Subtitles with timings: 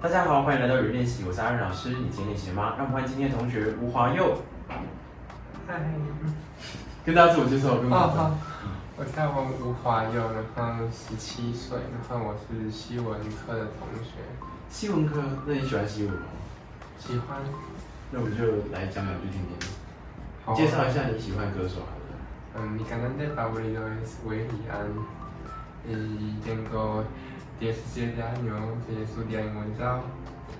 [0.00, 2.76] 大家好，欢迎来到语言练习，我是阿任老师，你今天练习吗？
[2.78, 4.38] 让我们欢迎今天的同学吴华佑。
[5.66, 5.74] 嗨，
[7.04, 8.38] 跟大家自我介绍，跟我好好，
[8.96, 10.22] 我叫王吴华佑，
[10.54, 14.22] 然后十七岁，然后我是西文科的同学。
[14.70, 16.22] 西文科，那你喜欢西文吗？
[17.00, 17.36] 喜欢。
[18.12, 20.54] 那我们就来讲两句听听。
[20.54, 22.14] 介绍一下你喜欢的歌手好了。
[22.54, 24.78] 嗯，你刚刚在发布的是维里安，
[25.88, 27.02] 嗯，点歌。
[27.60, 30.00] dsc 的 daniel 文叫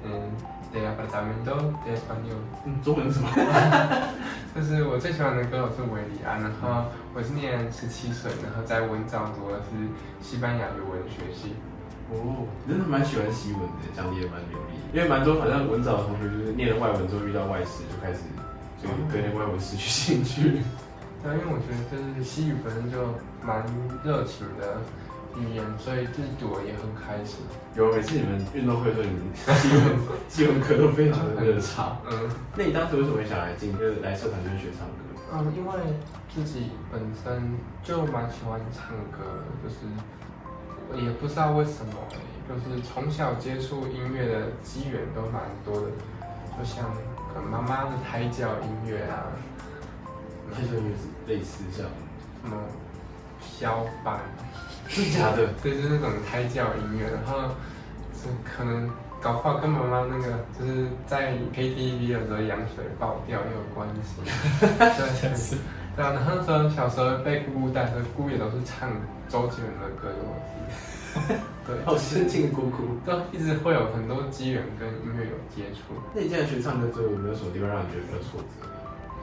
[0.04, 0.30] 嗯
[0.72, 2.32] daily daily daily
[2.66, 3.28] 嗯中文是什么
[4.54, 9.70] 就是我最喜欢的歌手是维里安然后我是年十七岁然后在文藻读的是
[10.20, 11.54] 西班牙语文学系。
[12.10, 14.78] 哦真的蛮喜欢西文的讲的也蛮流利。
[14.92, 18.20] 因为蛮多反正文藻的同学就是念了外文之后遇到外事就开始
[18.82, 20.62] 就对外文失去兴趣。
[21.22, 23.62] 对啊因为我觉得就是西语本身就蛮
[24.04, 24.80] 热情的。
[25.40, 27.38] 语言，所以自己读了也很开心。
[27.74, 31.98] 有每次你们运动会的时候，你们基 本基本课都非常的热吵。
[32.10, 34.94] 嗯那你当时为什么会想来进就是来社团就是学唱歌？
[35.32, 35.74] 嗯，因为
[36.34, 37.54] 自己本身
[37.84, 39.76] 就蛮喜欢唱歌，就是
[40.90, 45.86] 我也不知道为什么欸，就是从小接触音乐的机缘都蛮多的，
[46.58, 46.84] 就像
[47.34, 49.28] 可能妈妈的胎教音乐啊，
[50.52, 51.84] 它就也是类似像，
[52.42, 52.56] 什么
[53.40, 54.18] 肖邦。
[54.88, 55.48] 真假的？
[55.62, 57.48] 对，就是那种胎教音乐，然后
[58.14, 64.22] 是可能搞不好跟妈妈那个就是在 KTV 的时候羊水爆掉也有关系。
[64.60, 65.56] 对，是。
[65.94, 68.88] 对啊，然后那时候小时候被姑姑带，和姑姑也都是唱
[69.28, 71.40] 周杰伦的歌，我记得。
[71.66, 72.94] 对，好深情的姑姑。
[73.04, 75.94] 都一直会有很多机缘跟音乐有接触。
[76.14, 78.68] 那你现在学唱歌之后，有没有什么地方让你觉得比较挫折？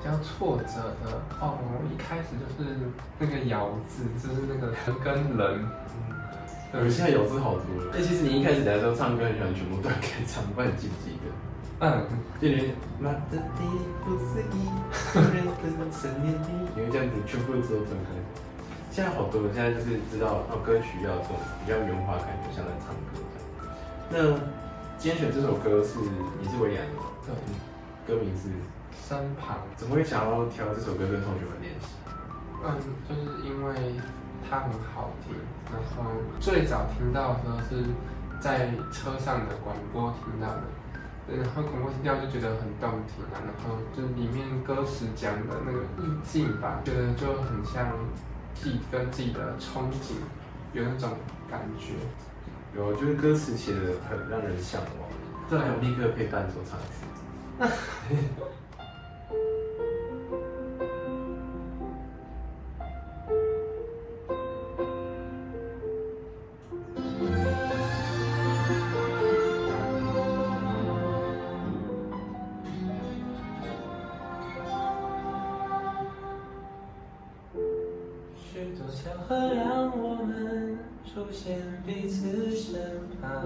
[0.05, 2.77] 比较挫折的哦，我一开始就是
[3.17, 5.65] 那个咬字，就是那个人跟人，
[6.77, 7.89] 我现在咬字好多了。
[7.89, 11.33] 那其实你一开始来的时候唱歌很喜欢全部断开唱，不知道你记不记得？
[11.81, 12.05] 嗯，
[12.37, 12.69] 就连
[13.01, 13.65] 马的地
[14.05, 14.69] 不思议，
[15.17, 18.13] 人的思念你，因为这样子全部都断开。
[18.93, 24.37] 现在好多了，现在就是知道哦，歌曲要这种比较圆滑感觉，像在唱歌这样。
[24.37, 24.37] 那
[25.01, 25.97] 今天选这首歌是
[26.37, 27.09] 你是维里安的吗？
[27.25, 27.33] 对，
[28.05, 28.53] 歌名是
[29.07, 29.57] 身旁。
[29.75, 31.87] 怎么会想要挑这首歌跟同学们练习？
[32.63, 33.95] 嗯，就是因为
[34.49, 35.35] 它很好听，
[35.71, 37.85] 然后最早听到的时候是
[38.39, 40.63] 在车上的广播听到的，
[41.27, 47.91] 对然后广播听到就觉得很动听啊，然后就里面歌词讲的那个意境吧，觉得就很像
[48.55, 50.15] 自己跟自己的憧憬
[50.73, 51.11] 有那种
[51.49, 51.93] 感觉。
[52.75, 53.79] 有，就是歌词写的
[54.09, 55.09] 很让人向往。
[55.47, 56.79] 对立刻配伴奏唱
[78.55, 82.79] 许多巧合让我们出现彼此身
[83.21, 83.43] 旁，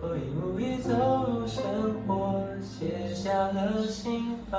[0.00, 0.90] 我已无意走
[1.30, 1.62] 入生
[2.04, 4.58] 活，写下了心房。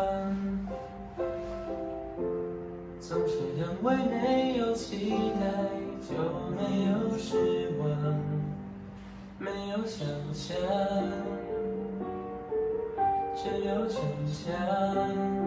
[3.01, 5.09] 总是认为没有期
[5.41, 5.51] 待
[5.99, 6.15] 就
[6.55, 7.89] 没有失望，
[9.37, 10.55] 没有想象，
[13.35, 13.99] 只有逞
[14.31, 15.42] 强。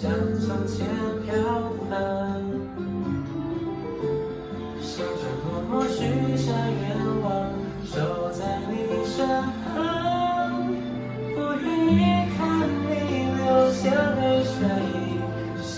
[0.00, 0.86] 像从前
[1.26, 1.30] 飘
[1.90, 2.00] 荡，
[4.80, 5.98] 心中默默许
[6.38, 6.80] 下愿
[7.20, 7.28] 望，
[7.84, 8.40] 守在
[8.70, 8.72] 你
[9.04, 9.28] 身
[9.62, 9.76] 旁，
[11.34, 11.98] 不愿意
[12.34, 12.40] 看
[12.88, 12.90] 你
[13.36, 13.82] 流下
[14.16, 14.56] 泪水，
[15.62, 15.68] 现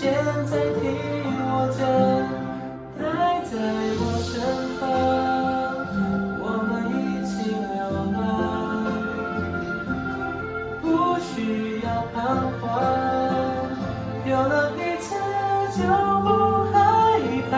[0.45, 0.81] 在听
[1.49, 2.12] 我讲。
[14.33, 15.13] 有了彼此
[15.77, 15.83] 就
[16.23, 16.27] 不
[16.73, 16.75] 害
[17.51, 17.53] 怕。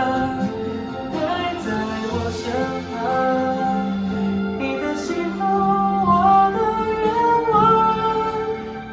[1.13, 1.15] 待
[1.63, 1.65] 在
[2.11, 2.43] 我身
[2.91, 2.93] 旁，
[4.59, 5.39] 你的幸福，
[6.05, 6.11] 我
[6.51, 6.57] 的
[6.99, 7.07] 愿
[7.53, 7.55] 望，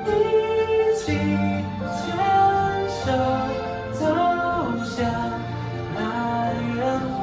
[0.06, 0.08] 一
[0.96, 1.02] 起
[1.98, 2.00] 牵
[3.02, 3.04] 手
[3.98, 4.00] 走
[4.84, 4.94] 向。
[5.96, 5.98] 那
[6.76, 6.78] 远
[7.20, 7.22] 方。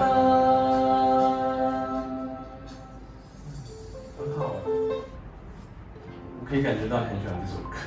[4.18, 7.78] 很好，我可以感觉到你很喜欢这首歌。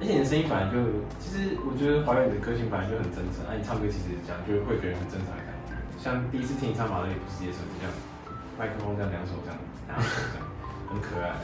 [0.00, 0.80] 而且你的声音本来就，
[1.20, 5.76] 其实我觉得华语的歌性本来就很真诚，那、你唱歌其实这样就是会给人很真诚的感觉。
[6.00, 7.92] 像第一次听你唱《马勒里不世界》时候，就这样，
[8.56, 10.48] 麦克风这样两手这样然后这样，
[10.88, 11.36] 很可爱。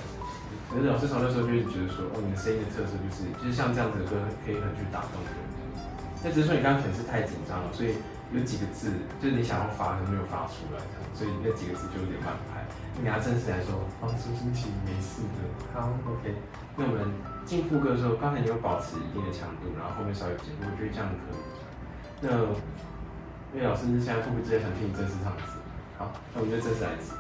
[0.72, 5.30] 可是老师从那时候就一直觉得说，哦，你的声音的特色就是就是像这样子的歌可以很去打动人。
[6.24, 7.92] 那只是说你刚刚可能是太紧张了，所以
[8.32, 8.92] 有几个字
[9.22, 10.82] 就是你想要发都没有发出来，
[11.14, 12.64] 所以那几个字就有点慢拍。
[13.00, 15.38] 你要正式来说，放松心情，没事的。
[15.72, 16.34] 好，OK。
[16.76, 17.12] 那我们
[17.44, 21.40] 进副歌的时候，刚才你有保持一定的强度，然后后面稍微减，我觉得这样可以。
[22.20, 22.30] 那
[23.54, 25.58] 因为老师现在迫不及待想听你正式唱一次，
[25.96, 27.14] 好，那我们就正式来一次。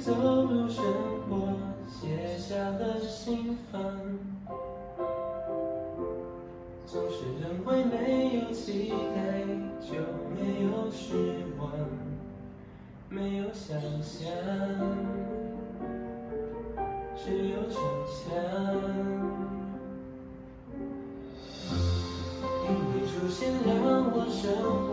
[0.00, 0.12] 走
[0.44, 0.84] 入生
[1.28, 1.54] 活，
[1.88, 3.80] 写下了心房。
[6.86, 9.44] 总是认为没有期待
[9.80, 9.94] 就
[10.32, 11.70] 没有失望，
[13.08, 14.30] 没有想象，
[17.16, 17.74] 只有逞
[18.06, 18.16] 强。
[22.62, 23.74] 因你出现，让
[24.12, 24.44] 我生
[24.86, 24.90] 活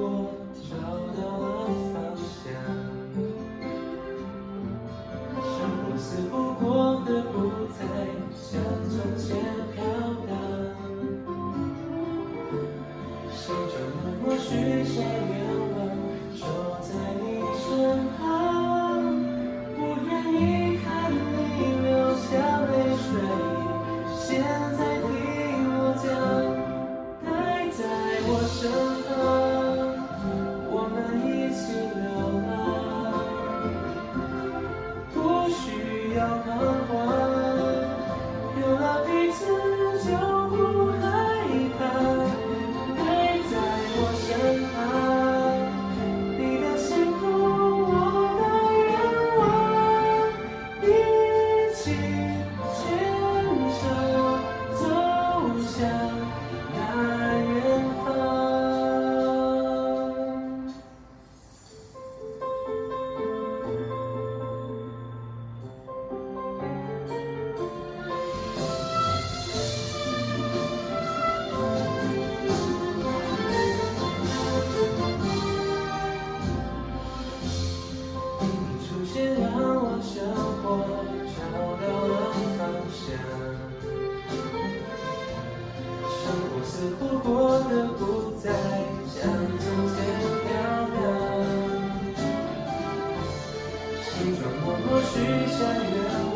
[95.13, 95.57] 许下
[95.93, 95.95] 愿
[96.33, 96.35] 望，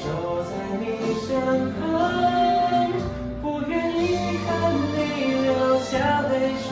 [0.00, 0.02] 守
[0.48, 0.50] 在
[0.80, 0.82] 你
[1.26, 1.28] 身
[1.74, 1.78] 旁，
[3.42, 3.70] 不愿
[4.00, 4.02] 意
[4.46, 4.48] 看
[4.96, 4.96] 你
[5.44, 5.46] 流
[5.80, 6.66] 下泪水。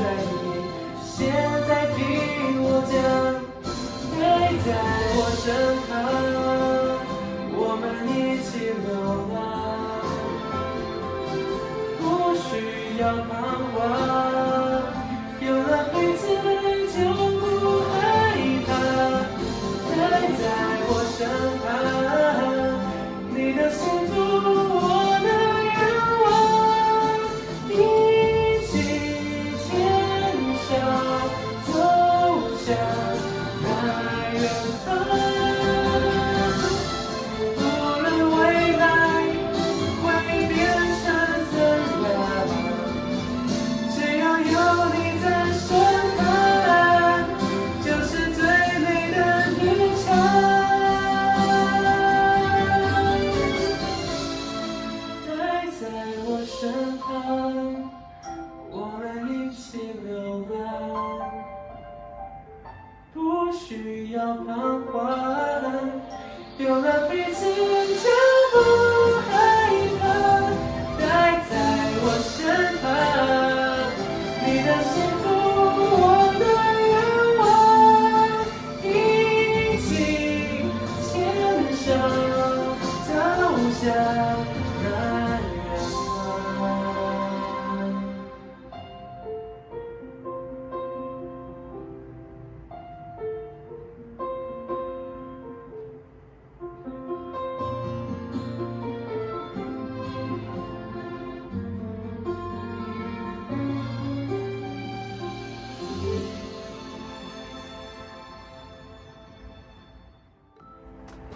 [1.05, 1.15] 现
[1.69, 2.01] 在听
[2.63, 2.97] 我讲，
[4.13, 4.17] 陪
[4.65, 4.69] 在
[5.19, 5.45] 我身
[5.87, 5.93] 旁，
[7.53, 8.11] 我们一
[8.43, 8.89] 起流
[9.35, 9.37] 浪。
[12.01, 12.03] 不
[12.35, 12.49] 需
[12.99, 13.31] 要彷
[13.75, 13.77] 徨，
[64.35, 64.45] 彷
[64.91, 64.95] 徨，
[66.59, 68.07] 有了彼此就
[68.53, 68.55] 不
[69.29, 69.31] 害
[70.01, 70.03] 怕。
[70.99, 71.05] 待
[71.49, 71.53] 在
[72.03, 72.35] 我身
[72.83, 72.85] 旁，
[74.43, 75.25] 你的幸福，
[76.03, 76.05] 我
[76.41, 76.45] 的
[76.91, 76.95] 愿
[77.39, 77.45] 望，
[78.83, 78.85] 一
[79.87, 79.89] 起
[81.07, 81.07] 牵
[81.77, 81.85] 手
[83.07, 83.09] 走
[83.79, 83.85] 向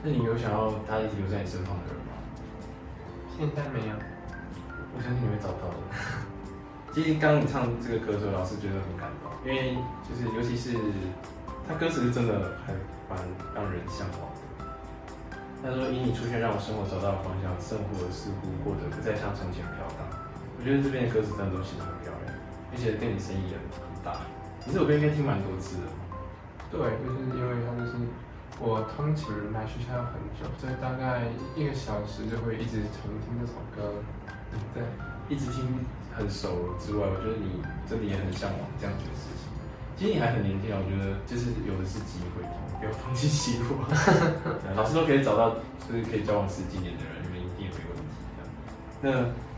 [0.02, 2.12] 那你有想要他一直留在你身旁的人吗？
[3.36, 3.94] 现在没有。
[4.96, 5.76] 我相信你会找到的。
[6.92, 10.74] 其实刚刚你唱这个歌的时候，老师觉得很感动，因为就是尤其是
[11.68, 12.72] 他歌词是真的还
[13.08, 13.14] 蛮
[13.54, 14.66] 让人向往的。
[15.62, 20.02] 他说：“因你出现，让我生活找到了方向，生活似乎过得不再像从前飘荡。”
[20.56, 22.32] 我觉得这边的歌词真的都写得很漂亮，
[22.72, 24.24] 而且对你声音也很大。
[24.64, 25.88] 你这首歌应该听蛮多次的。
[26.72, 27.92] 对，就是因为它就是
[28.60, 31.24] 我通勤来学校要很久，所以大概
[31.56, 33.96] 一个小时就会一直重听这首歌。
[34.76, 34.84] 对，
[35.32, 35.64] 一直听
[36.12, 39.48] 很熟之外，我觉得你真的也很向往这样子的事情。
[39.96, 42.44] 其实你还很年轻啊，我觉得就是有的是机会，
[42.76, 43.80] 不要放弃希望。
[44.76, 48.12] 老师 都可以找到就是可以交往十几年的人，你们一定也没问题。
[49.00, 49.08] 那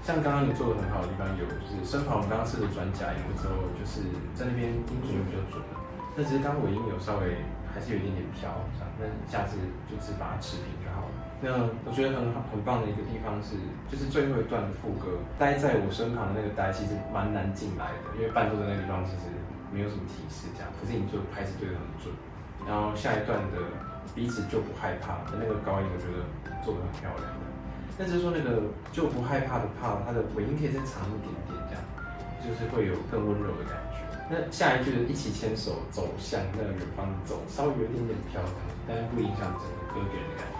[0.06, 4.06] 像刚刚你做的很好的地方有，就是身旁我们刚刚试的转假音之后，就是
[4.38, 5.74] 在那边音准又比较准了。
[6.14, 7.42] 那只是刚尾音有稍微
[7.72, 9.56] 还是有一点点飘，这样，那下次
[9.88, 11.12] 就是把它持平就好了。
[11.42, 11.50] 那
[11.82, 13.58] 我觉得很好很棒的一个地方是，
[13.90, 19.26] 就是最后一段的副歌，待在我身旁的那个待其实蛮难进来的，因为伴奏的那个地方其实
[19.74, 22.14] 没有什么提示这样，可是你就拍子对得很准。
[22.62, 23.58] 然后下一段的
[24.14, 26.22] 彼此就不害怕的那个高音，我觉得
[26.62, 27.26] 做得很漂亮。
[27.98, 28.62] 但是说那个
[28.92, 31.82] 就不害怕的怕，它的尾音可以再长一点点，这样
[32.38, 33.91] 就是会有更温柔的感觉。
[34.30, 38.52] 那下一句一起牵手走向那远方走，稍微有一点点飘荡，
[38.88, 40.56] 但是不影响整个歌给人的感觉。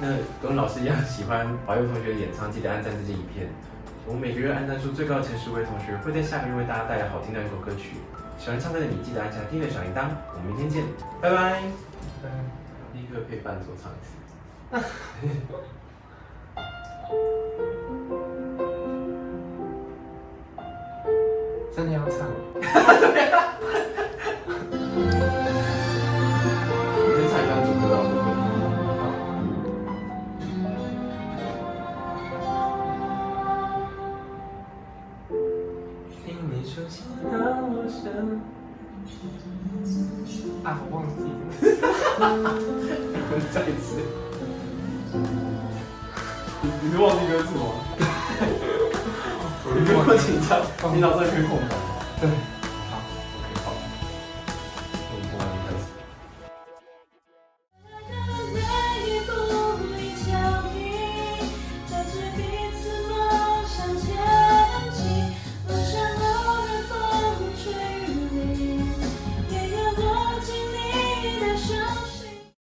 [0.00, 3.48] 那跟老师一样喜欢华佑同学的演唱，记得按赞这支影片。
[4.06, 7.96] 我们每个月按赞数最高的前十位同学，会在下个月为大家带来好听的一首歌曲。
[8.38, 10.08] 喜欢唱歌的你，记得按下订阅小铃铛。
[10.34, 10.84] 我们明天见，
[11.20, 11.62] 拜拜。
[12.92, 14.16] 立刻配伴奏唱一次。
[21.80, 22.28] 真的要唱？
[22.60, 22.62] 你
[27.16, 28.28] 先唱一段主歌，到时候会。
[36.26, 36.94] 因你出现
[37.32, 37.32] 让
[37.64, 37.98] 我身
[40.62, 41.42] 啊，我忘记了。
[43.50, 43.88] 再一次。
[46.60, 47.62] 你你是忘记歌词吗？
[49.72, 50.60] 你不用紧张，
[50.94, 51.76] 你脑袋可以空白。
[52.20, 52.59] 对。